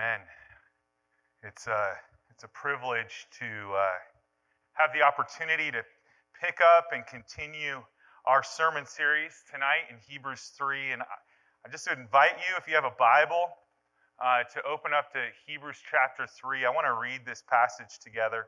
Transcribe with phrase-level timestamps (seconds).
[0.00, 0.20] Amen.
[1.42, 1.92] It's a,
[2.30, 4.00] it's a privilege to uh,
[4.72, 5.84] have the opportunity to
[6.40, 7.84] pick up and continue
[8.24, 10.96] our sermon series tonight in Hebrews 3.
[10.96, 11.16] And I,
[11.66, 13.52] I just invite you, if you have a Bible,
[14.24, 16.64] uh, to open up to Hebrews chapter 3.
[16.64, 18.46] I want to read this passage together.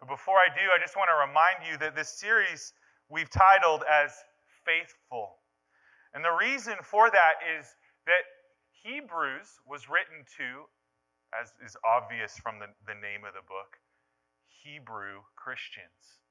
[0.00, 2.72] But before I do, I just want to remind you that this series
[3.10, 4.08] we've titled as
[4.64, 5.36] Faithful.
[6.14, 7.76] And the reason for that is
[8.06, 8.24] that
[8.86, 10.70] Hebrews was written to,
[11.34, 13.82] as is obvious from the, the name of the book,
[14.62, 16.22] Hebrew Christians.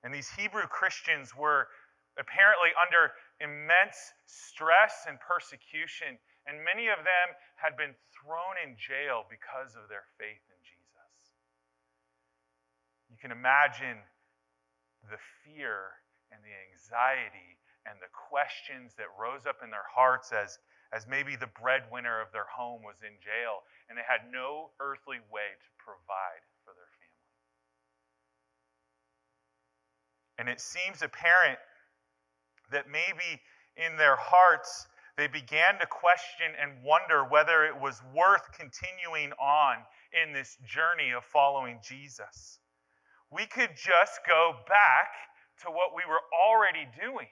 [0.00, 1.68] And these Hebrew Christians were
[2.16, 3.12] apparently under
[3.44, 6.16] immense stress and persecution,
[6.48, 7.28] and many of them
[7.60, 11.12] had been thrown in jail because of their faith in Jesus.
[13.12, 14.00] You can imagine
[15.12, 16.00] the fear
[16.32, 20.56] and the anxiety and the questions that rose up in their hearts as
[20.92, 25.18] as maybe the breadwinner of their home was in jail and they had no earthly
[25.32, 27.02] way to provide for their family.
[30.38, 31.58] And it seems apparent
[32.70, 33.40] that maybe
[33.76, 34.86] in their hearts
[35.16, 39.76] they began to question and wonder whether it was worth continuing on
[40.12, 42.58] in this journey of following Jesus.
[43.30, 45.12] We could just go back
[45.64, 47.28] to what we were already doing.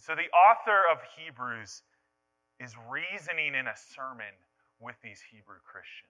[0.00, 1.82] So the author of Hebrews
[2.58, 4.32] is reasoning in a sermon
[4.80, 6.08] with these Hebrew Christians.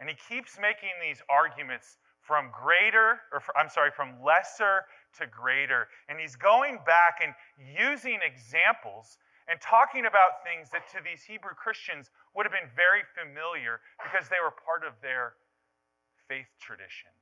[0.00, 4.84] And he keeps making these arguments from greater, or I'm sorry, from lesser
[5.20, 5.88] to greater.
[6.08, 9.16] And he's going back and using examples
[9.48, 14.28] and talking about things that to these Hebrew Christians would have been very familiar because
[14.28, 15.36] they were part of their
[16.28, 17.12] faith tradition.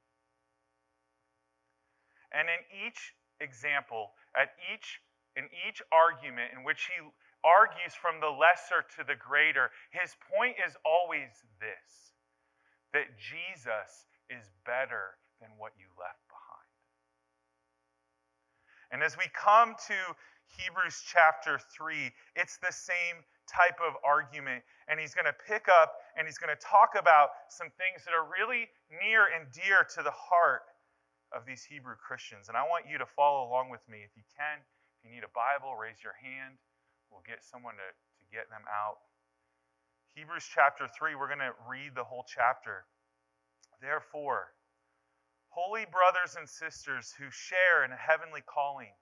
[2.31, 5.03] And in each example, at each
[5.37, 7.01] in each argument in which he
[7.45, 12.13] argues from the lesser to the greater, his point is always this
[12.93, 16.73] that Jesus is better than what you left behind.
[18.93, 19.97] And as we come to
[20.61, 24.63] Hebrews chapter 3, it's the same type of argument.
[24.89, 28.13] And he's going to pick up and he's going to talk about some things that
[28.13, 30.69] are really near and dear to the heart
[31.33, 32.53] of these Hebrew Christians.
[32.53, 34.61] And I want you to follow along with me if you can.
[35.03, 36.59] You need a Bible, raise your hand.
[37.11, 39.03] We'll get someone to, to get them out.
[40.15, 42.87] Hebrews chapter 3, we're going to read the whole chapter.
[43.81, 44.55] Therefore,
[45.49, 48.93] holy brothers and sisters who share in a heavenly calling,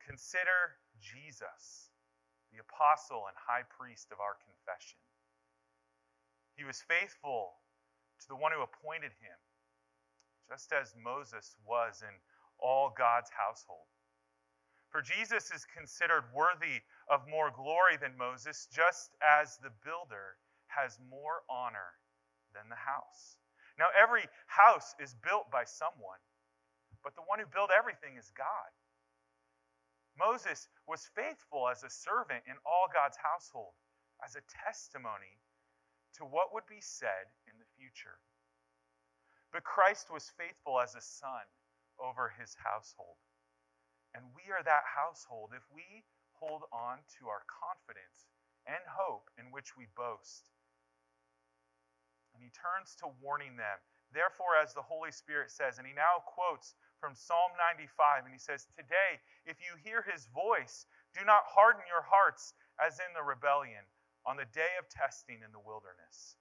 [0.00, 1.90] consider Jesus,
[2.54, 4.98] the apostle and high priest of our confession.
[6.56, 7.60] He was faithful
[8.22, 9.36] to the one who appointed him,
[10.48, 12.14] just as Moses was in
[12.58, 13.90] all God's household.
[14.96, 16.80] For Jesus is considered worthy
[17.12, 20.40] of more glory than Moses, just as the builder
[20.72, 22.00] has more honor
[22.56, 23.36] than the house.
[23.78, 26.24] Now, every house is built by someone,
[27.04, 28.72] but the one who built everything is God.
[30.16, 33.76] Moses was faithful as a servant in all God's household,
[34.24, 35.36] as a testimony
[36.16, 38.16] to what would be said in the future.
[39.52, 41.44] But Christ was faithful as a son
[42.00, 43.20] over his household
[44.16, 46.00] and we are that household if we
[46.40, 48.32] hold on to our confidence
[48.64, 50.48] and hope in which we boast.
[52.32, 53.76] And he turns to warning them.
[54.12, 58.40] Therefore, as the Holy Spirit says, and he now quotes from Psalm 95, and he
[58.40, 63.24] says, Today, if you hear his voice, do not harden your hearts as in the
[63.24, 63.84] rebellion
[64.24, 66.40] on the day of testing in the wilderness,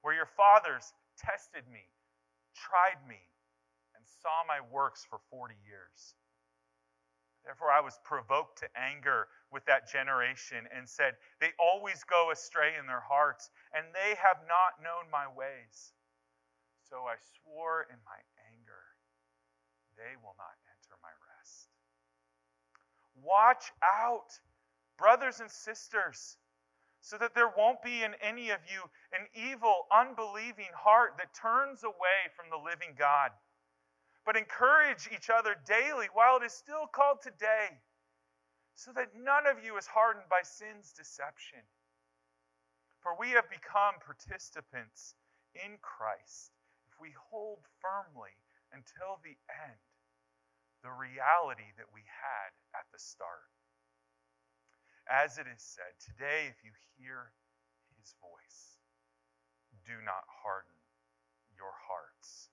[0.00, 1.84] where your fathers tested me,
[2.56, 3.20] tried me,
[3.96, 6.16] and saw my works for 40 years.
[7.46, 12.74] Therefore, I was provoked to anger with that generation and said, They always go astray
[12.74, 15.94] in their hearts, and they have not known my ways.
[16.90, 18.18] So I swore in my
[18.50, 18.82] anger,
[19.96, 21.70] They will not enter my rest.
[23.22, 24.34] Watch out,
[24.98, 26.38] brothers and sisters,
[27.00, 28.82] so that there won't be in any of you
[29.14, 33.30] an evil, unbelieving heart that turns away from the living God
[34.26, 37.78] but encourage each other daily while it is still called today,
[38.74, 41.62] so that none of you is hardened by sin's deception.
[43.00, 45.14] For we have become participants
[45.54, 46.50] in Christ
[46.90, 48.34] if we hold firmly
[48.74, 49.78] until the end
[50.82, 53.46] the reality that we had at the start.
[55.06, 57.30] As it is said, today, if you hear
[57.94, 58.78] his voice,
[59.86, 60.74] do not harden
[61.54, 62.50] your hearts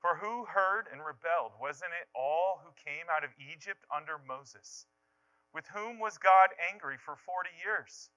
[0.00, 1.52] for who heard and rebelled?
[1.60, 4.88] Wasn't it all who came out of Egypt under Moses?
[5.52, 8.08] With whom was God angry for 40 years?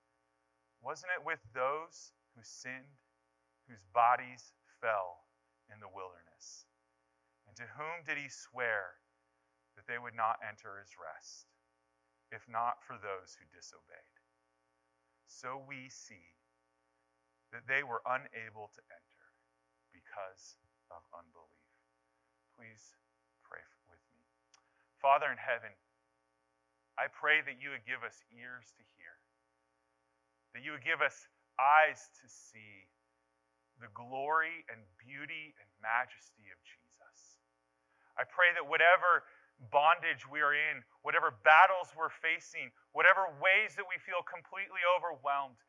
[0.80, 3.04] Wasn't it with those who sinned,
[3.68, 5.28] whose bodies fell
[5.68, 6.68] in the wilderness?
[7.48, 9.00] And to whom did he swear
[9.76, 11.52] that they would not enter his rest,
[12.32, 14.16] if not for those who disobeyed?
[15.28, 16.32] So we see
[17.52, 19.26] that they were unable to enter
[19.92, 20.56] because
[20.92, 21.63] of unbelief.
[22.64, 22.96] Please
[23.44, 23.60] pray
[23.92, 24.24] with me.
[25.04, 25.76] Father in heaven,
[26.96, 29.20] I pray that you would give us ears to hear,
[30.56, 31.28] that you would give us
[31.60, 32.88] eyes to see
[33.84, 37.44] the glory and beauty and majesty of Jesus.
[38.16, 39.28] I pray that whatever
[39.68, 45.60] bondage we are in, whatever battles we're facing, whatever ways that we feel completely overwhelmed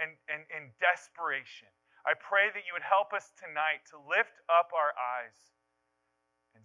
[0.00, 1.68] and, and in desperation,
[2.08, 5.57] I pray that you would help us tonight to lift up our eyes and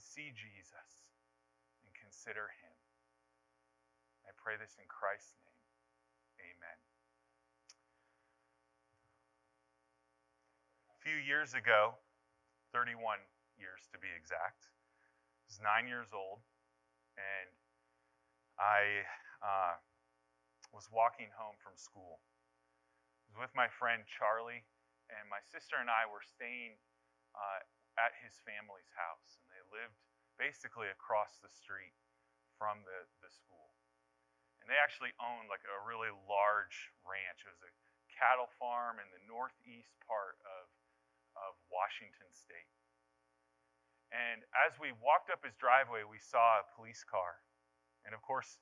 [0.04, 1.08] see Jesus
[1.82, 2.74] and consider him
[4.24, 5.68] I pray this in Christ's name.
[6.40, 6.80] Amen.
[10.92, 12.00] A few years ago,
[12.72, 13.20] 31
[13.60, 16.40] years to be exact, I was nine years old,
[17.20, 17.52] and
[18.56, 19.04] I
[19.44, 19.76] uh,
[20.72, 22.24] was walking home from school.
[22.24, 24.64] I was with my friend Charlie,
[25.12, 26.80] and my sister and I were staying
[27.36, 27.60] uh,
[28.00, 29.98] at his family's house, lived
[30.38, 31.98] basically across the street
[32.62, 33.74] from the, the school
[34.64, 37.44] and they actually owned like a really large ranch.
[37.44, 37.75] It was a
[38.08, 40.72] cattle farm in the northeast part of,
[41.36, 42.72] of Washington state.
[44.16, 47.44] And as we walked up his driveway, we saw a police car.
[48.08, 48.56] And of course,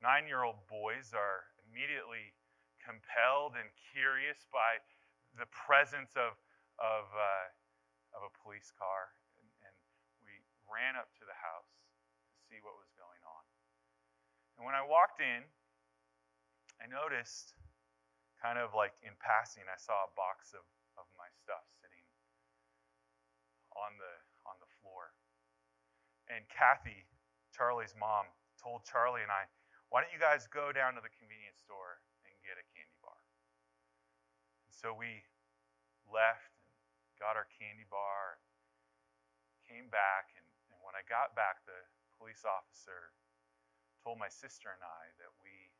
[0.00, 2.32] nine year old boys are immediately
[2.80, 4.80] compelled and curious by
[5.36, 6.40] the presence of,
[6.80, 9.12] of, uh, of a police car.
[10.72, 11.68] Ran up to the house
[12.32, 13.44] to see what was going on.
[14.56, 15.44] and when I walked in,
[16.80, 17.52] I noticed,
[18.40, 20.64] kind of like in passing, I saw a box of,
[20.96, 22.02] of my stuff sitting
[23.76, 24.14] on the
[24.48, 25.14] on the floor.
[26.26, 27.06] And Kathy,
[27.52, 29.46] Charlie's mom, told Charlie and I,
[29.90, 33.18] why don't you guys go down to the convenience store and get a candy bar?
[34.66, 35.22] And so we
[36.08, 36.54] left
[37.06, 38.40] and got our candy bar,
[39.68, 40.41] came back, and
[40.92, 41.88] when I got back, the
[42.20, 43.16] police officer
[44.04, 45.72] told my sister and I that we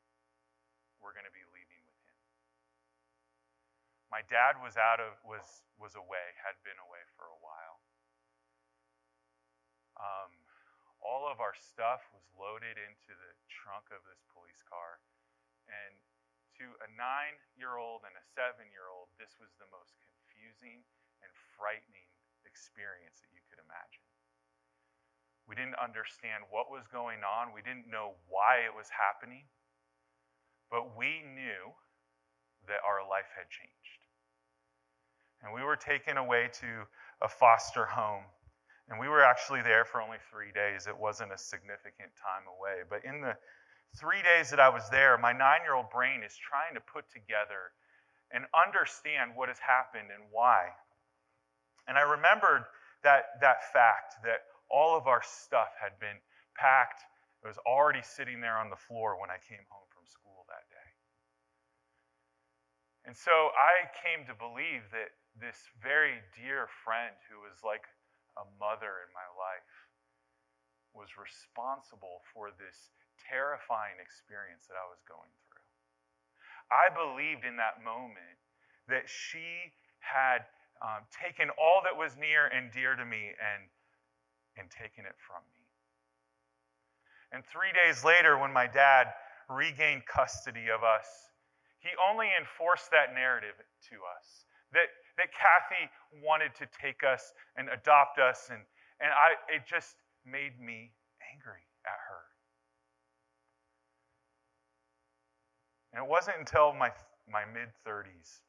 [1.05, 2.17] were going to be leaving with him.
[4.09, 5.45] My dad was out of was
[5.77, 7.85] was away, had been away for a while.
[10.01, 10.33] Um,
[11.05, 14.97] all of our stuff was loaded into the trunk of this police car,
[15.69, 15.93] and
[16.57, 20.81] to a nine-year-old and a seven-year-old, this was the most confusing
[21.21, 21.29] and
[21.59, 22.09] frightening
[22.49, 24.12] experience that you could imagine.
[25.49, 27.53] We didn't understand what was going on.
[27.55, 29.45] We didn't know why it was happening.
[30.71, 31.75] But we knew
[32.69, 34.01] that our life had changed.
[35.43, 36.87] And we were taken away to
[37.21, 38.25] a foster home.
[38.89, 40.87] And we were actually there for only three days.
[40.87, 42.87] It wasn't a significant time away.
[42.89, 43.37] But in the
[43.99, 47.11] three days that I was there, my nine year old brain is trying to put
[47.11, 47.75] together
[48.31, 50.73] and understand what has happened and why.
[51.87, 52.65] And I remembered
[53.03, 56.17] that, that fact that all of our stuff had been
[56.57, 57.05] packed.
[57.45, 60.65] It was already sitting there on the floor when I came home from school that
[60.73, 60.91] day.
[63.05, 67.85] And so I came to believe that this very dear friend who was like
[68.39, 69.75] a mother in my life
[70.95, 75.67] was responsible for this terrifying experience that I was going through.
[76.73, 78.39] I believed in that moment
[78.89, 80.47] that she had
[80.81, 83.69] um, taken all that was near and dear to me and
[84.57, 85.65] and taken it from me.
[87.33, 89.09] And three days later, when my dad
[89.49, 91.09] regained custody of us,
[91.81, 93.57] he only enforced that narrative
[93.91, 95.89] to us that, that Kathy
[96.25, 98.61] wanted to take us and adopt us, and,
[99.01, 100.93] and I, it just made me
[101.33, 102.25] angry at her.
[105.93, 106.91] And it wasn't until my,
[107.29, 108.41] my mid 30s,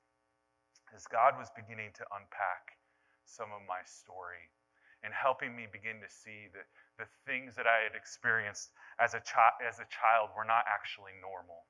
[0.96, 2.80] as God was beginning to unpack
[3.26, 4.48] some of my story,
[5.04, 6.68] and helping me begin to see that
[6.98, 11.12] the things that I had experienced as a, chi- as a child were not actually
[11.22, 11.68] normal.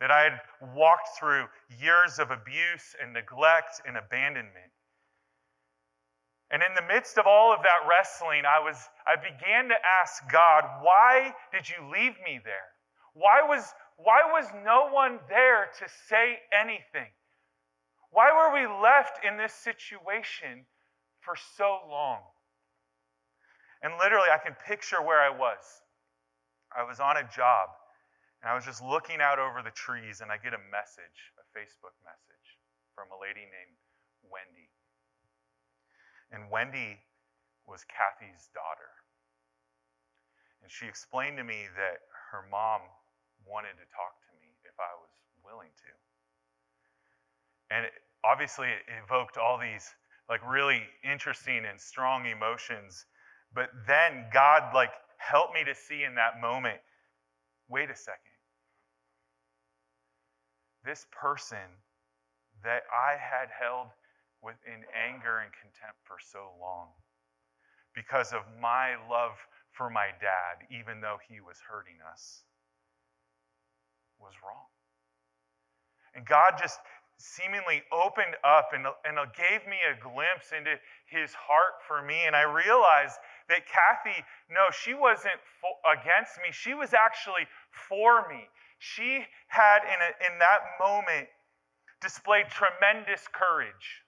[0.00, 0.40] That I had
[0.74, 1.46] walked through
[1.80, 4.70] years of abuse and neglect and abandonment.
[6.50, 10.22] And in the midst of all of that wrestling, I, was, I began to ask
[10.30, 12.72] God, why did you leave me there?
[13.12, 17.10] Why was, why was no one there to say anything?
[18.10, 20.64] Why were we left in this situation
[21.28, 22.24] for so long.
[23.84, 25.60] And literally, I can picture where I was.
[26.72, 27.68] I was on a job,
[28.40, 31.44] And I was just looking out over the trees, and I get a message, a
[31.52, 32.48] Facebook message
[32.96, 33.76] from a lady named
[34.24, 34.72] Wendy.
[36.32, 36.96] And Wendy
[37.68, 38.88] was Kathy's daughter.
[40.64, 42.88] And she explained to me that her mom
[43.44, 45.12] wanted to talk to me if I was
[45.44, 45.92] willing to.
[47.68, 47.94] And it,
[48.24, 49.92] obviously, it evoked all these
[50.28, 53.06] like really interesting and strong emotions.
[53.54, 56.78] But then God like helped me to see in that moment
[57.68, 58.20] wait a second.
[60.84, 61.58] This person
[62.62, 63.88] that I had held
[64.42, 66.88] within anger and contempt for so long
[67.94, 69.32] because of my love
[69.72, 72.42] for my dad, even though he was hurting us,
[74.20, 74.66] was wrong.
[76.14, 76.78] And God just
[77.18, 82.26] seemingly opened up and, and gave me a glimpse into his heart for me.
[82.26, 85.34] And I realized that Kathy, no, she wasn't
[85.82, 86.50] against me.
[86.52, 87.46] She was actually
[87.88, 88.48] for me.
[88.78, 91.26] She had, in, a, in that moment,
[92.00, 94.06] displayed tremendous courage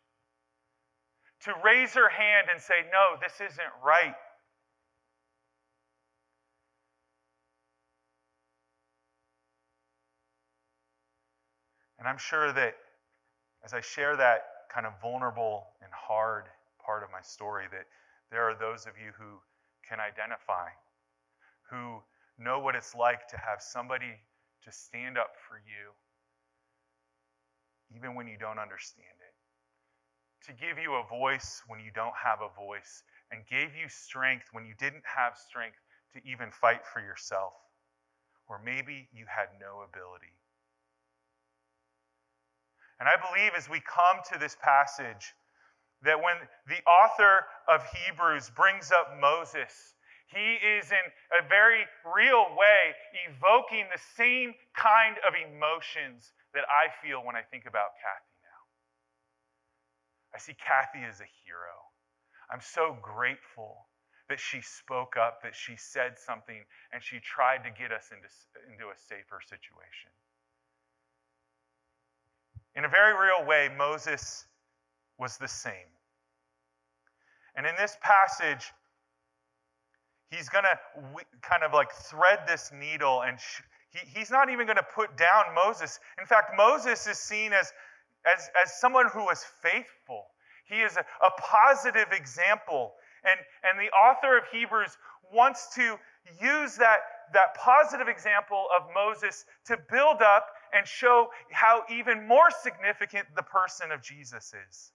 [1.43, 4.15] to raise her hand and say, No, this isn't right.
[11.99, 12.75] And I'm sure that
[13.65, 16.45] as I share that kind of vulnerable and hard
[16.85, 17.87] part of my story, that
[18.31, 19.41] there are those of you who
[19.89, 20.69] can identify,
[21.69, 22.01] who
[22.39, 24.15] know what it's like to have somebody
[24.65, 25.93] to stand up for you,
[27.97, 29.35] even when you don't understand it,
[30.47, 34.47] to give you a voice when you don't have a voice, and gave you strength
[34.53, 35.79] when you didn't have strength
[36.15, 37.53] to even fight for yourself,
[38.49, 40.40] or maybe you had no ability.
[43.01, 45.33] And I believe as we come to this passage,
[46.03, 46.37] that when
[46.69, 49.73] the author of Hebrews brings up Moses,
[50.29, 52.95] he is in a very real way
[53.27, 58.63] evoking the same kind of emotions that I feel when I think about Kathy now.
[60.35, 61.75] I see Kathy as a hero.
[62.53, 63.89] I'm so grateful
[64.29, 68.31] that she spoke up, that she said something, and she tried to get us into,
[68.71, 70.15] into a safer situation.
[72.77, 74.47] In a very real way, Moses
[75.19, 75.73] was the same.
[77.57, 78.73] And in this passage,
[80.31, 84.67] he's going to kind of like thread this needle and sh- he, he's not even
[84.67, 85.99] going to put down Moses.
[86.19, 87.73] In fact, Moses is seen as,
[88.25, 90.27] as, as someone who was faithful.
[90.65, 92.93] He is a, a positive example.
[93.25, 94.97] And, and the author of Hebrews
[95.33, 95.99] wants to
[96.41, 96.99] use that,
[97.35, 103.43] that positive example of Moses to build up and show how even more significant the
[103.43, 104.93] person of Jesus is.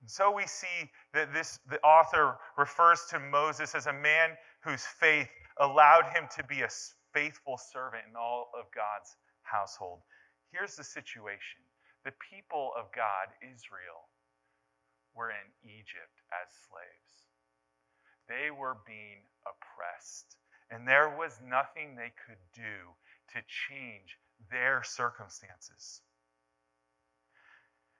[0.00, 4.30] And so we see that this the author refers to Moses as a man
[4.64, 5.28] whose faith
[5.60, 6.68] allowed him to be a
[7.14, 10.00] faithful servant in all of God's household.
[10.50, 11.62] Here's the situation.
[12.04, 14.10] The people of God, Israel,
[15.14, 17.12] were in Egypt as slaves.
[18.28, 20.36] They were being oppressed
[20.72, 22.94] and there was nothing they could do
[23.34, 24.16] to change
[24.50, 26.00] their circumstances.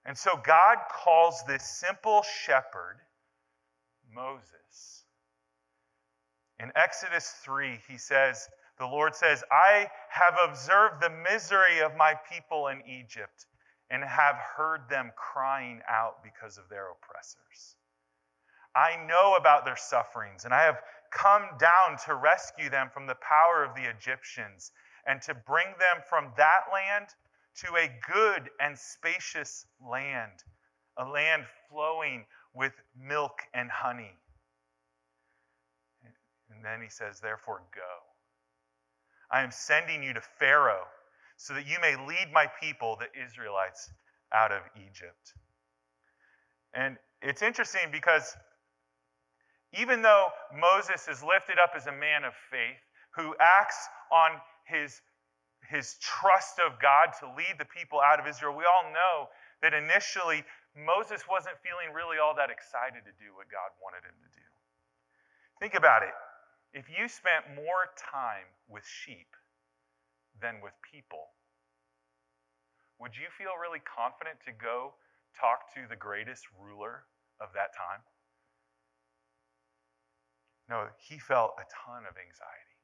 [0.04, 2.96] And so God calls this simple shepherd
[4.12, 5.04] Moses.
[6.58, 8.48] In Exodus 3, he says,
[8.78, 13.46] the Lord says, I have observed the misery of my people in Egypt
[13.90, 17.76] and have heard them crying out because of their oppressors.
[18.74, 20.80] I know about their sufferings, and I have
[21.12, 24.72] come down to rescue them from the power of the Egyptians
[25.06, 27.06] and to bring them from that land
[27.54, 30.44] to a good and spacious land,
[30.96, 34.12] a land flowing with milk and honey.
[36.54, 37.80] And then he says, Therefore, go.
[39.30, 40.86] I am sending you to Pharaoh
[41.36, 43.90] so that you may lead my people, the Israelites,
[44.32, 45.34] out of Egypt.
[46.74, 48.36] And it's interesting because
[49.72, 52.80] even though Moses is lifted up as a man of faith
[53.16, 54.36] who acts on
[54.68, 55.00] his,
[55.68, 59.28] his trust of God to lead the people out of Israel, we all know
[59.64, 60.44] that initially
[60.76, 64.46] Moses wasn't feeling really all that excited to do what God wanted him to do.
[65.60, 66.16] Think about it.
[66.72, 69.28] If you spent more time with sheep
[70.40, 71.32] than with people,
[72.98, 74.96] would you feel really confident to go
[75.36, 77.04] talk to the greatest ruler
[77.40, 78.00] of that time?
[80.68, 82.76] No, he felt a ton of anxiety.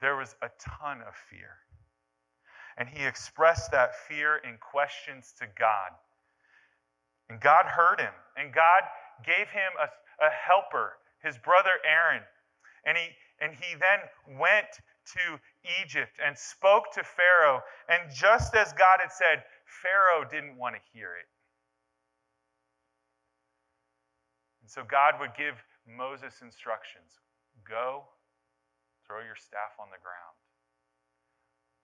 [0.00, 1.56] There was a ton of fear.
[2.76, 5.92] And he expressed that fear in questions to God.
[7.30, 8.12] And God heard him.
[8.36, 8.82] And God
[9.24, 9.86] gave him a,
[10.24, 12.22] a helper, his brother Aaron.
[12.84, 13.08] And he,
[13.40, 14.66] and he then went
[15.14, 15.38] to
[15.82, 17.60] Egypt and spoke to Pharaoh.
[17.88, 19.44] And just as God had said,
[19.82, 21.26] Pharaoh didn't want to hear it.
[24.62, 25.54] And so God would give
[25.86, 27.20] Moses instructions
[27.68, 28.04] go,
[29.06, 30.36] throw your staff on the ground,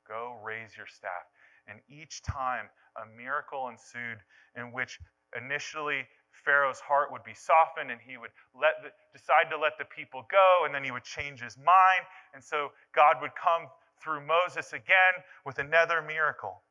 [0.09, 1.29] go, raise your staff.
[1.69, 2.67] And each time
[2.97, 4.19] a miracle ensued
[4.57, 4.99] in which
[5.37, 9.85] initially Pharaoh's heart would be softened and he would let the, decide to let the
[9.85, 12.05] people go, and then he would change his mind.
[12.35, 13.69] And so God would come
[14.03, 15.15] through Moses again
[15.45, 16.63] with another miracle.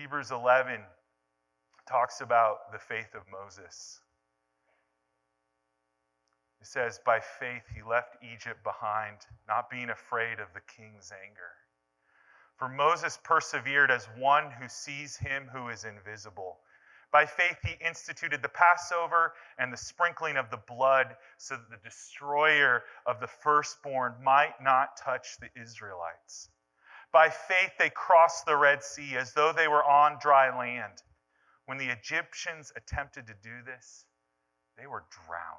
[0.00, 0.80] Hebrews 11
[1.86, 4.00] talks about the faith of Moses.
[6.62, 11.52] It says, By faith he left Egypt behind, not being afraid of the king's anger.
[12.56, 16.60] For Moses persevered as one who sees him who is invisible.
[17.12, 21.88] By faith, he instituted the Passover and the sprinkling of the blood so that the
[21.88, 26.48] destroyer of the firstborn might not touch the Israelites.
[27.12, 31.02] By faith, they crossed the Red Sea as though they were on dry land.
[31.66, 34.04] When the Egyptians attempted to do this,
[34.76, 35.58] they were drowned.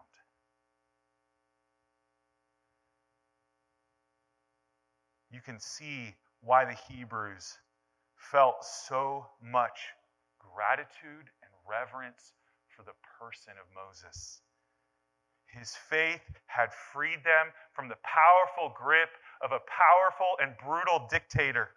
[5.29, 7.57] You can see why the Hebrews
[8.15, 9.79] felt so much
[10.39, 12.33] gratitude and reverence
[12.75, 14.41] for the person of Moses.
[15.57, 19.09] His faith had freed them from the powerful grip
[19.43, 21.69] of a powerful and brutal dictator.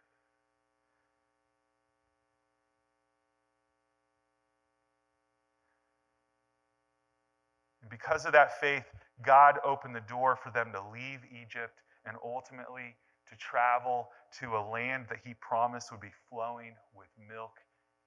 [7.82, 8.84] And because of that faith,
[9.24, 12.96] God opened the door for them to leave Egypt and ultimately
[13.30, 14.08] to travel
[14.40, 17.52] to a land that he promised would be flowing with milk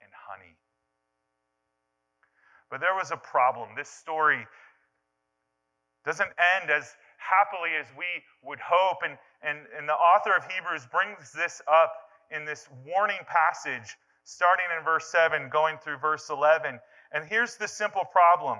[0.02, 0.56] and honey.
[2.70, 3.70] But there was a problem.
[3.76, 4.46] This story
[6.08, 8.08] doesn't end as happily as we
[8.42, 9.00] would hope.
[9.04, 11.92] And, and, and the author of Hebrews brings this up
[12.32, 16.80] in this warning passage, starting in verse 7, going through verse 11.
[17.12, 18.60] And here's the simple problem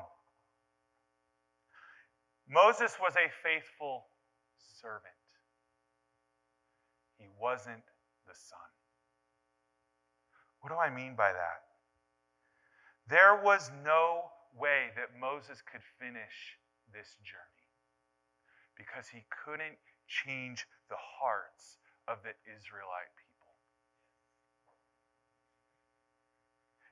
[2.50, 4.06] Moses was a faithful
[4.80, 5.16] servant
[7.18, 7.84] he wasn't
[8.28, 8.60] the Son.
[10.62, 11.64] What do I mean by that?
[13.10, 16.58] There was no way that Moses could finish
[16.94, 17.68] this journey
[18.78, 23.28] because he couldn't change the hearts of the Israelite people.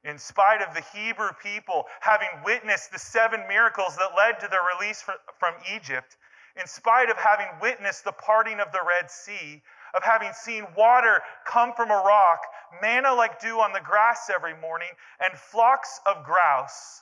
[0.03, 4.61] In spite of the Hebrew people having witnessed the seven miracles that led to their
[4.77, 6.17] release from Egypt,
[6.59, 9.63] in spite of having witnessed the parting of the Red Sea,
[9.95, 12.41] of having seen water come from a rock,
[12.81, 17.01] manna like dew on the grass every morning, and flocks of grouse.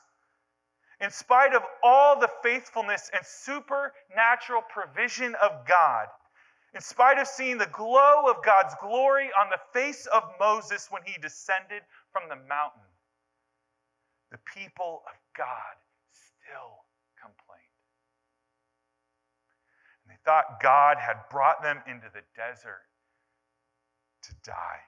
[1.01, 6.08] In spite of all the faithfulness and supernatural provision of God,
[6.73, 11.03] in spite of seeing the glow of God's glory on the face of Moses when
[11.06, 12.82] he descended from the mountain,
[14.32, 15.75] the people of God
[16.12, 16.86] still
[17.21, 17.62] complained.
[20.03, 22.82] And they thought God had brought them into the desert
[24.23, 24.82] to die.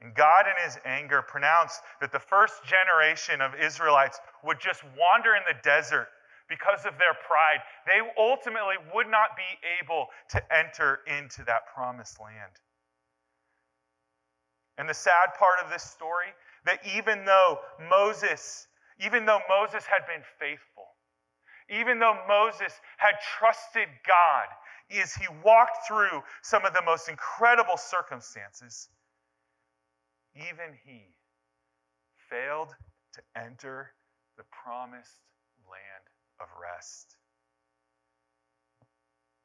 [0.00, 5.34] And God, in his anger, pronounced that the first generation of Israelites would just wander
[5.34, 6.08] in the desert
[6.48, 7.58] because of their pride.
[7.86, 12.52] They ultimately would not be able to enter into that promised land.
[14.78, 16.28] And the sad part of this story
[16.64, 17.58] that even though
[17.90, 18.68] Moses,
[19.04, 20.86] even though Moses had been faithful,
[21.68, 24.46] even though Moses had trusted God
[25.02, 28.88] as he walked through some of the most incredible circumstances,
[30.38, 31.16] even he
[32.30, 32.70] failed
[33.14, 33.90] to enter
[34.36, 35.18] the promised
[35.66, 36.06] land
[36.40, 37.16] of rest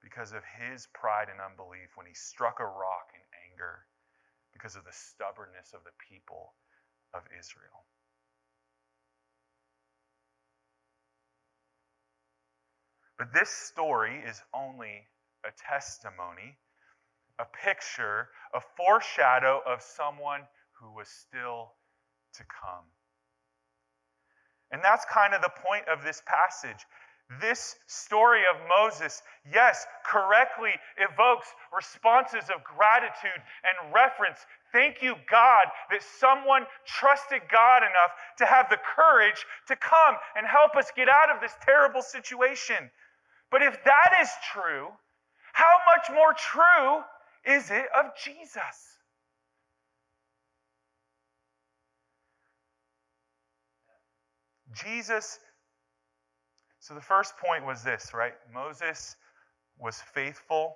[0.03, 3.87] because of his pride and unbelief when he struck a rock in anger
[4.53, 6.53] because of the stubbornness of the people
[7.13, 7.87] of Israel.
[13.17, 15.07] But this story is only
[15.45, 16.57] a testimony,
[17.39, 20.41] a picture, a foreshadow of someone
[20.83, 21.71] who was still
[22.35, 22.83] to come.
[24.71, 26.85] And that's kind of the point of this passage.
[27.39, 29.21] This story of Moses,
[29.53, 34.39] yes, correctly evokes responses of gratitude and reference.
[34.73, 40.45] Thank you, God, that someone trusted God enough to have the courage to come and
[40.45, 42.91] help us get out of this terrible situation.
[43.51, 44.89] But if that is true,
[45.53, 47.03] how much more true
[47.45, 48.92] is it of Jesus?
[54.73, 55.39] Jesus,
[56.79, 58.33] so the first point was this, right?
[58.53, 59.15] Moses
[59.79, 60.75] was faithful.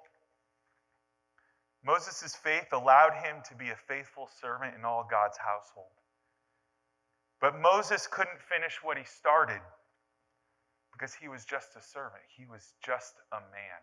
[1.85, 5.91] Moses' faith allowed him to be a faithful servant in all God's household.
[7.39, 9.61] But Moses couldn't finish what he started
[10.91, 13.81] because he was just a servant, he was just a man.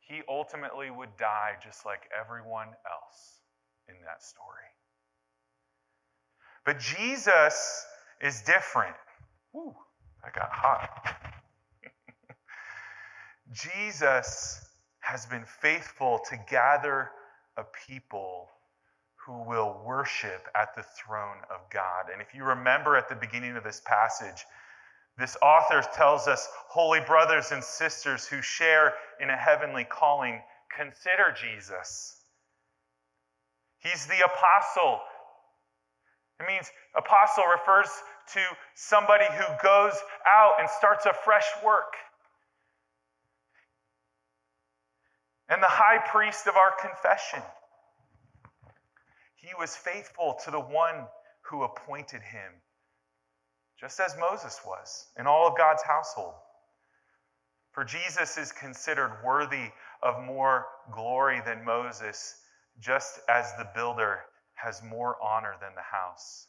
[0.00, 3.40] He ultimately would die just like everyone else
[3.88, 4.68] in that story.
[6.64, 7.86] But Jesus
[8.24, 8.96] is different.
[9.52, 9.74] Woo,
[10.22, 10.88] that got hot.
[13.52, 14.60] Jesus
[15.00, 17.10] has been faithful to gather
[17.58, 18.48] a people
[19.26, 22.06] who will worship at the throne of God.
[22.12, 24.44] And if you remember at the beginning of this passage,
[25.18, 30.40] this author tells us, holy brothers and sisters who share in a heavenly calling,
[30.74, 32.20] consider Jesus.
[33.78, 35.00] He's the apostle.
[36.40, 37.88] It means apostle refers
[38.32, 38.40] to
[38.74, 39.94] somebody who goes
[40.28, 41.94] out and starts a fresh work.
[45.48, 47.42] And the high priest of our confession.
[49.36, 51.06] He was faithful to the one
[51.42, 52.50] who appointed him,
[53.78, 56.34] just as Moses was in all of God's household.
[57.72, 59.70] For Jesus is considered worthy
[60.02, 62.36] of more glory than Moses,
[62.80, 64.20] just as the builder
[64.54, 66.46] has more honor than the house.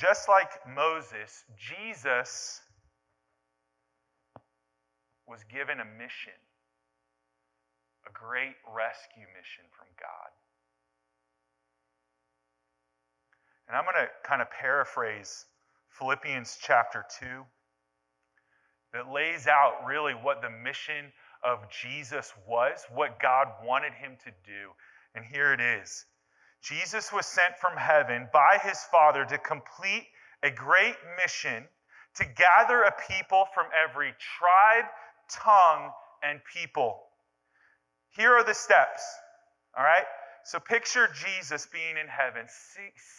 [0.00, 2.62] Just like Moses, Jesus
[5.28, 6.32] was given a mission
[8.06, 10.30] a great rescue mission from God.
[13.68, 15.44] And I'm going to kind of paraphrase
[15.90, 17.26] Philippians chapter 2
[18.94, 21.12] that lays out really what the mission
[21.44, 24.70] of Jesus was, what God wanted him to do.
[25.14, 26.06] And here it is
[26.62, 30.06] Jesus was sent from heaven by his Father to complete
[30.42, 31.64] a great mission
[32.16, 34.84] to gather a people from every tribe,
[35.30, 35.92] tongue,
[36.22, 37.00] and people.
[38.16, 39.02] Here are the steps,
[39.76, 40.06] all right?
[40.44, 42.46] So picture Jesus being in heaven,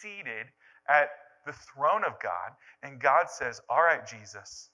[0.00, 0.46] seated
[0.88, 1.08] at
[1.46, 2.52] the throne of God,
[2.82, 4.68] and God says, All right, Jesus,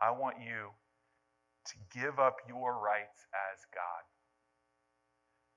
[0.00, 0.70] I want you
[1.64, 4.02] to give up your rights as God,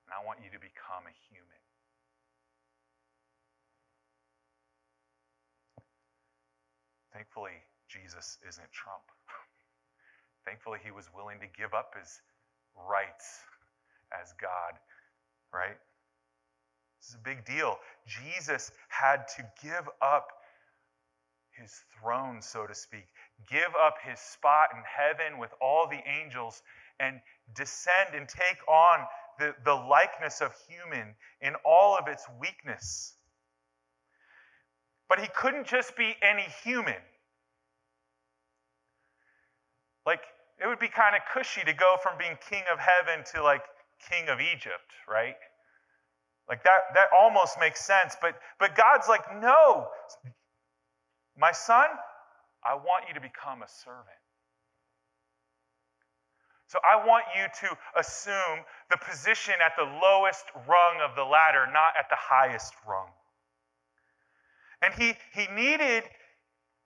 [0.08, 1.56] and I want you to become a human.
[7.36, 9.04] Thankfully, Jesus isn't Trump.
[10.45, 12.21] Thankfully, he was willing to give up his
[12.89, 13.39] rights
[14.13, 14.80] as God,
[15.54, 15.76] right?
[17.02, 17.78] This is a big deal.
[18.08, 20.30] Jesus had to give up
[21.52, 23.08] his throne, so to speak,
[23.50, 26.63] give up his spot in heaven with all the angels,
[27.02, 27.19] and
[27.54, 29.00] descend and take on
[29.39, 33.13] the, the likeness of human in all of its weakness.
[35.10, 36.95] But he couldn't just be any human.
[40.06, 40.22] Like,
[40.62, 43.63] it would be kind of cushy to go from being king of heaven to like
[44.10, 45.36] king of Egypt, right?
[46.48, 49.89] Like that that almost makes sense, but but God's like, "No.
[51.38, 51.88] My son,
[52.63, 54.22] I want you to become a servant."
[56.68, 61.68] So I want you to assume the position at the lowest rung of the ladder,
[61.72, 63.10] not at the highest rung.
[64.82, 66.04] And he, he needed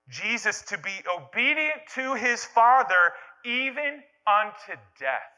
[0.09, 3.13] Jesus to be obedient to his Father
[3.45, 5.33] even unto death,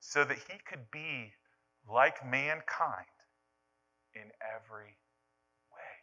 [0.00, 1.32] so that he could be
[1.90, 3.06] like mankind
[4.14, 4.96] in every
[5.72, 5.96] way.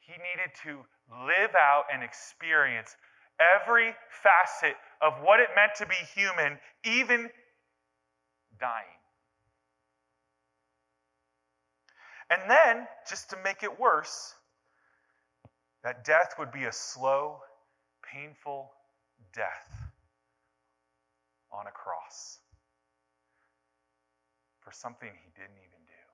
[0.00, 0.84] He needed to
[1.26, 2.96] live out and experience
[3.40, 7.30] every facet of what it meant to be human, even
[8.58, 8.99] dying.
[12.30, 14.34] And then, just to make it worse,
[15.82, 17.40] that death would be a slow,
[18.02, 18.70] painful
[19.34, 19.90] death
[21.52, 22.38] on a cross
[24.60, 26.04] for something he didn't even do.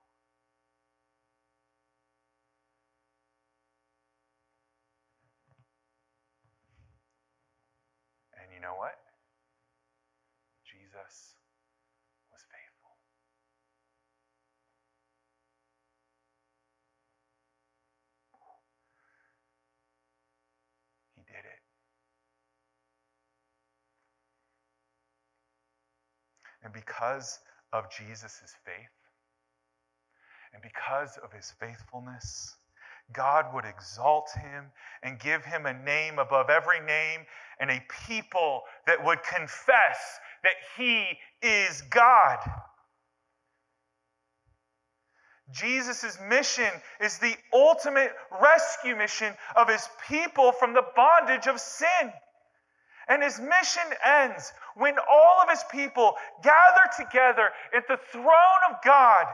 [8.43, 8.97] And you know what?
[10.65, 11.37] Jesus
[26.63, 27.39] And because
[27.73, 28.97] of Jesus' faith,
[30.53, 32.57] and because of his faithfulness,
[33.13, 34.65] God would exalt him
[35.03, 37.21] and give him a name above every name
[37.61, 42.39] and a people that would confess that he is God.
[45.53, 52.13] Jesus' mission is the ultimate rescue mission of his people from the bondage of sin.
[53.09, 58.77] And his mission ends when all of his people gather together at the throne of
[58.85, 59.27] God.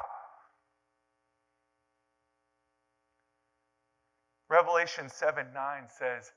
[4.51, 6.31] Revelation 7 9 says,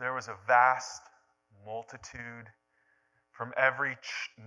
[0.00, 1.02] there was a vast
[1.64, 2.46] multitude
[3.32, 3.96] from every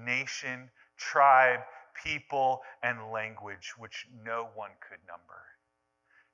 [0.03, 1.59] nation, tribe,
[2.03, 5.41] people, and language, which no one could number.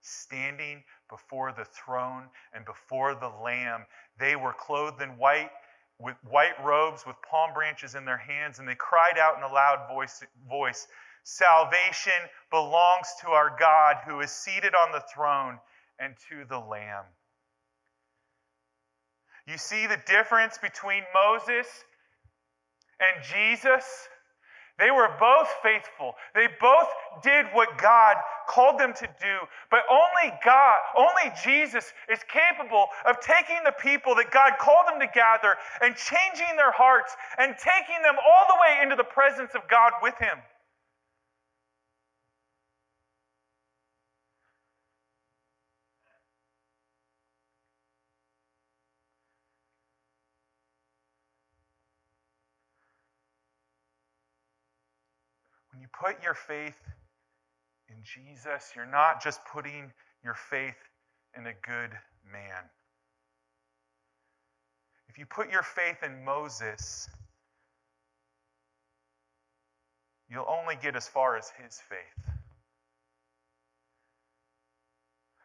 [0.02, 3.86] Standing before the throne and before the Lamb,
[4.20, 5.52] they were clothed in white,
[6.00, 9.54] with white robes, with palm branches in their hands, and they cried out in a
[9.54, 10.88] loud voice, voice
[11.24, 12.14] Salvation
[12.50, 15.60] belongs to our God who is seated on the throne
[16.00, 17.06] and to the Lamb.
[19.46, 21.68] You see the difference between Moses
[23.00, 24.08] and Jesus?
[24.80, 26.16] They were both faithful.
[26.34, 26.88] They both
[27.22, 28.16] did what God
[28.48, 29.36] called them to do.
[29.70, 35.00] But only God, only Jesus is capable of taking the people that God called them
[35.00, 39.52] to gather and changing their hearts and taking them all the way into the presence
[39.54, 40.40] of God with Him.
[55.80, 56.76] When you put your faith
[57.88, 59.94] in Jesus, you're not just putting
[60.26, 60.76] your faith
[61.38, 61.92] in a good
[62.30, 62.68] man.
[65.08, 67.08] If you put your faith in Moses,
[70.30, 72.30] you'll only get as far as his faith.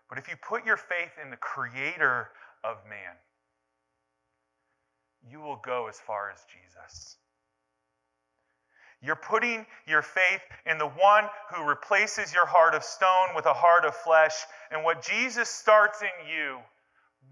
[0.09, 2.31] But if you put your faith in the creator
[2.65, 3.15] of man,
[5.31, 7.19] you will go as far as Jesus.
[9.05, 13.53] You're putting your faith in the one who replaces your heart of stone with a
[13.53, 14.33] heart of flesh,
[14.71, 16.59] and what Jesus starts in you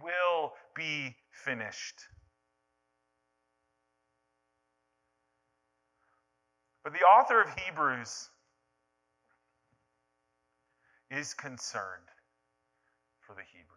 [0.03, 1.95] will be finished.
[6.85, 8.29] But the author of Hebrews
[11.11, 12.09] is concerned
[13.21, 13.69] for the Hebrews.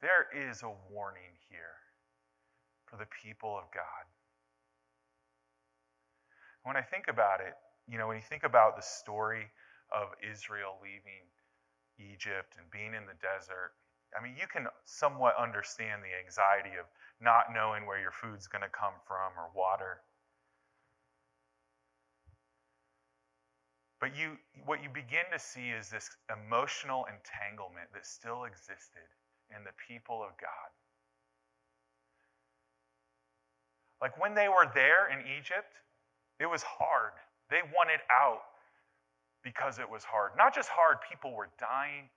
[0.00, 1.78] There is a warning here
[2.86, 3.82] for the people of God.
[6.62, 7.54] When I think about it,
[7.88, 9.50] you know, when you think about the story
[9.90, 11.26] of Israel leaving
[11.98, 13.74] Egypt and being in the desert,
[14.16, 16.86] I mean, you can somewhat understand the anxiety of
[17.20, 20.02] not knowing where your food's going to come from or water.
[24.00, 29.06] But you, what you begin to see is this emotional entanglement that still existed
[29.54, 30.70] in the people of God.
[34.00, 35.70] Like when they were there in Egypt,
[36.42, 37.12] it was hard.
[37.50, 38.42] They wanted out
[39.44, 40.32] because it was hard.
[40.36, 42.10] Not just hard, people were dying.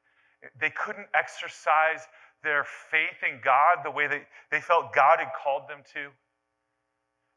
[0.60, 2.02] They couldn't exercise
[2.44, 6.10] their faith in God the way they, they felt God had called them to.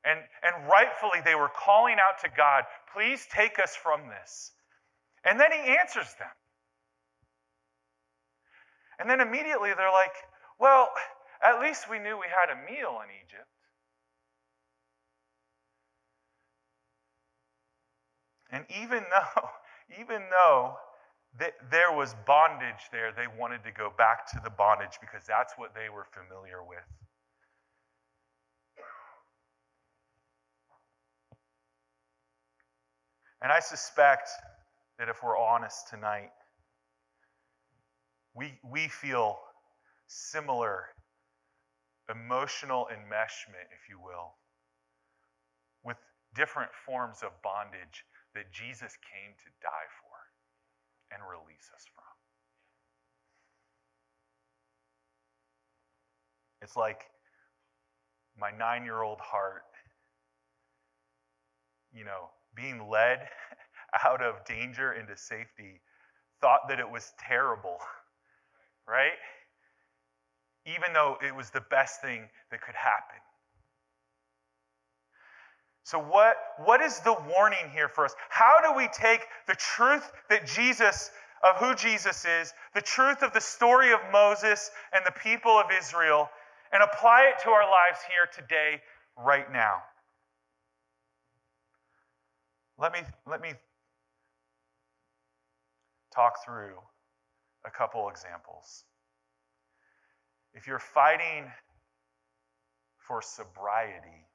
[0.04, 4.52] And, and rightfully, they were calling out to God, please take us from this.
[5.24, 6.32] And then He answers them.
[8.98, 10.16] And then immediately they're like,
[10.58, 10.88] well,
[11.42, 13.48] at least we knew we had a meal in Egypt.
[18.50, 19.48] And even though,
[20.00, 20.76] even though
[21.38, 25.54] that there was bondage there, they wanted to go back to the bondage because that's
[25.56, 26.78] what they were familiar with.
[33.40, 34.30] And I suspect
[34.98, 36.30] that if we're honest tonight,
[38.34, 39.38] we, we feel
[40.08, 40.86] similar
[42.10, 44.34] emotional enmeshment, if you will,
[45.84, 45.98] with
[46.34, 50.16] different forms of bondage that Jesus came to die for
[51.14, 52.04] and release us from.
[56.62, 57.06] It's like
[58.38, 59.62] my nine year old heart,
[61.92, 63.28] you know, being led
[64.04, 65.80] out of danger into safety,
[66.40, 67.78] thought that it was terrible,
[68.88, 69.18] right?
[70.66, 73.16] Even though it was the best thing that could happen.
[75.88, 78.14] So, what, what is the warning here for us?
[78.28, 81.10] How do we take the truth that Jesus,
[81.42, 85.64] of who Jesus is, the truth of the story of Moses and the people of
[85.74, 86.28] Israel,
[86.74, 88.82] and apply it to our lives here today,
[89.16, 89.76] right now?
[92.76, 93.54] Let me, let me
[96.14, 96.74] talk through
[97.64, 98.84] a couple examples.
[100.52, 101.50] If you're fighting
[102.98, 104.26] for sobriety.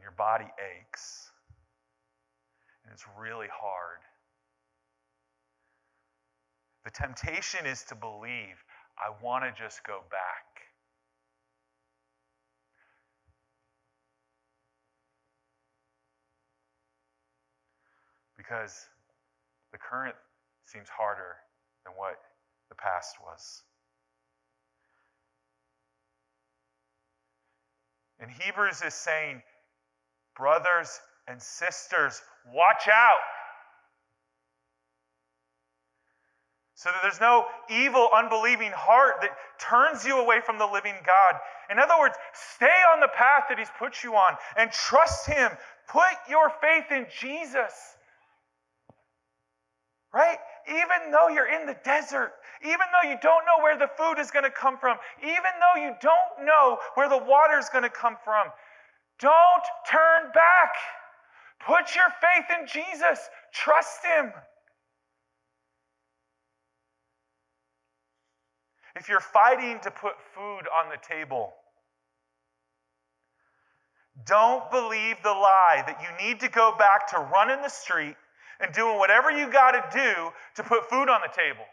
[0.00, 1.30] And your body aches.
[2.84, 4.00] And it's really hard.
[6.84, 8.62] The temptation is to believe,
[8.98, 10.44] I want to just go back.
[18.36, 18.88] Because
[19.72, 20.16] the current
[20.66, 21.36] seems harder
[21.86, 22.16] than what
[22.68, 23.62] the past was.
[28.20, 29.40] And Hebrews is saying,
[30.40, 30.98] brothers
[31.28, 32.20] and sisters,
[32.52, 33.20] watch out.
[36.74, 41.38] So that there's no evil, unbelieving heart that turns you away from the living God.
[41.70, 42.14] In other words,
[42.56, 45.50] stay on the path that He's put you on and trust Him.
[45.88, 47.74] Put your faith in Jesus.
[50.12, 50.38] Right?
[50.68, 52.32] Even though you're in the desert,
[52.64, 55.82] even though you don't know where the food is going to come from, even though
[55.82, 58.46] you don't know where the water is going to come from,
[59.20, 60.74] don't turn back.
[61.66, 63.28] Put your faith in Jesus.
[63.52, 64.32] Trust Him.
[68.96, 71.54] If you're fighting to put food on the table,
[74.26, 78.16] don't believe the lie that you need to go back to running the street
[78.60, 81.64] and doing whatever you got to do to put food on the table.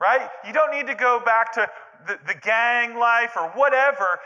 [0.00, 0.28] Right?
[0.44, 1.68] You don't need to go back to
[2.08, 4.18] the, the gang life or whatever.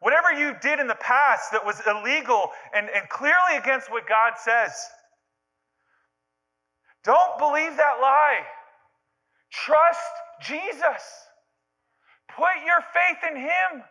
[0.00, 4.34] Whatever you did in the past that was illegal and, and clearly against what God
[4.36, 4.72] says.
[7.04, 8.40] Don't believe that lie.
[9.52, 10.00] Trust
[10.42, 11.02] Jesus.
[12.36, 13.84] Put your faith in Him.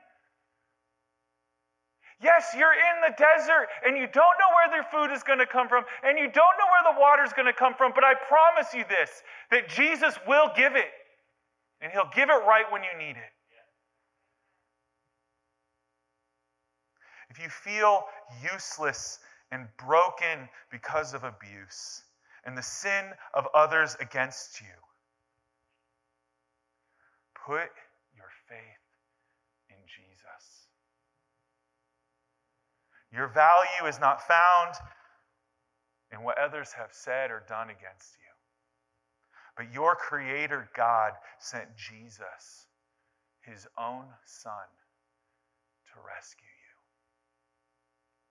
[2.22, 5.46] Yes, you're in the desert and you don't know where their food is going to
[5.46, 8.04] come from and you don't know where the water is going to come from, but
[8.04, 9.10] I promise you this
[9.52, 10.92] that Jesus will give it
[11.82, 13.32] and he'll give it right when you need it.
[17.34, 18.04] If you feel
[18.54, 19.18] useless
[19.52, 22.04] and broken because of abuse
[22.46, 24.68] and the sin of others against you,
[27.44, 27.72] put
[28.16, 28.86] your faith
[29.70, 30.68] in Jesus.
[33.12, 34.76] Your value is not found
[36.12, 38.30] in what others have said or done against you.
[39.58, 42.68] But your Creator God sent Jesus,
[43.42, 44.68] His own Son,
[45.88, 46.53] to rescue.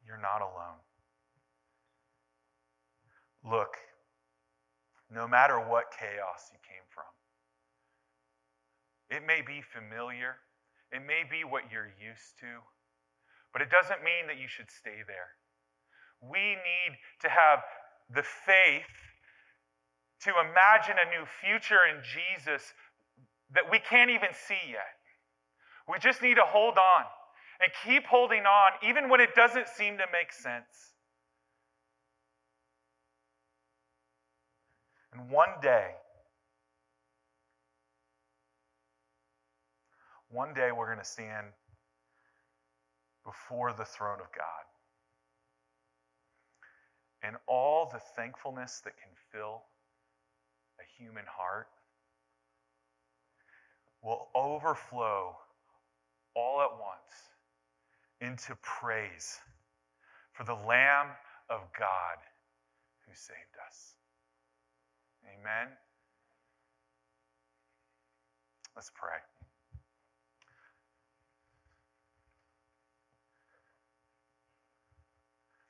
[0.06, 0.82] You're not alone.
[3.44, 3.76] Look,
[5.10, 7.04] no matter what chaos you came from,
[9.10, 10.36] it may be familiar,
[10.90, 12.62] it may be what you're used to.
[13.52, 15.36] But it doesn't mean that you should stay there.
[16.22, 17.60] We need to have
[18.08, 18.88] the faith
[20.24, 22.72] to imagine a new future in Jesus
[23.52, 24.96] that we can't even see yet.
[25.88, 27.04] We just need to hold on
[27.62, 30.94] and keep holding on, even when it doesn't seem to make sense.
[35.12, 35.90] And one day,
[40.28, 41.46] one day we're going to stand
[43.24, 44.64] before the throne of God.
[47.22, 49.62] And all the thankfulness that can fill
[50.80, 51.68] a human heart
[54.02, 55.36] will overflow
[56.34, 57.31] all at once
[58.22, 59.40] into praise
[60.32, 61.08] for the Lamb
[61.50, 62.18] of God
[63.06, 63.94] who saved us.
[65.26, 65.68] Amen.
[68.76, 69.18] Let's pray.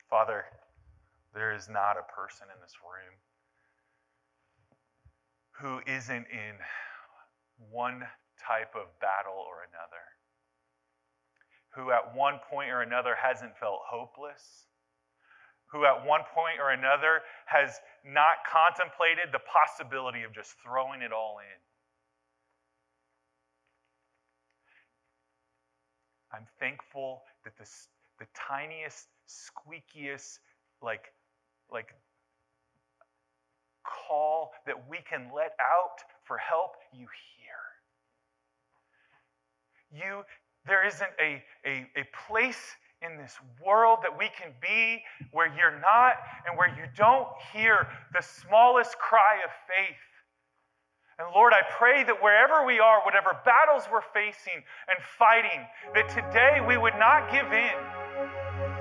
[0.09, 0.45] Father,
[1.33, 3.17] there is not a person in this room
[5.57, 6.55] who isn't in
[7.71, 8.03] one
[8.37, 10.05] type of battle or another,
[11.75, 14.65] who at one point or another hasn't felt hopeless,
[15.67, 21.11] who at one point or another has not contemplated the possibility of just throwing it
[21.11, 21.59] all in.
[26.31, 27.87] I'm thankful that this,
[28.19, 30.39] the tiniest squeakiest,
[30.81, 31.13] like,
[31.71, 31.93] like
[33.83, 37.59] call that we can let out for help, you hear.
[39.91, 40.23] You,
[40.65, 43.35] there isn't a, a, a place in this
[43.65, 46.15] world that we can be where you're not
[46.47, 49.97] and where you don't hear the smallest cry of faith.
[51.19, 56.09] And Lord, I pray that wherever we are, whatever battles we're facing and fighting, that
[56.09, 57.77] today we would not give in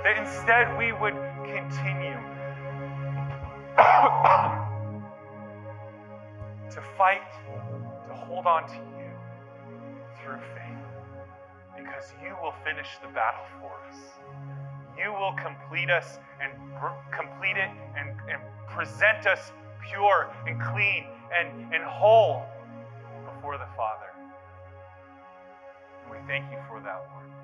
[0.02, 2.18] that instead we would continue.
[6.72, 7.20] To fight
[8.08, 9.10] to hold on to you
[10.22, 10.61] through faith
[11.92, 13.96] because you will finish the battle for us.
[14.96, 16.52] You will complete us and
[17.10, 19.52] complete it and, and present us
[19.90, 22.44] pure and clean and, and whole
[23.24, 24.08] before the Father.
[26.04, 27.41] And we thank you for that, Lord.